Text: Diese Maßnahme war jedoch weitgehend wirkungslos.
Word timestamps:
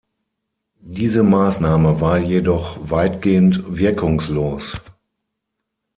Diese 0.87 1.21
Maßnahme 1.21 2.01
war 2.01 2.17
jedoch 2.17 2.89
weitgehend 2.89 3.63
wirkungslos. 3.77 4.71